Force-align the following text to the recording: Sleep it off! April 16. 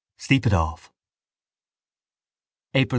Sleep 0.19 0.45
it 0.47 0.53
off! 0.53 0.91
April 2.73 2.87
16. 2.87 2.87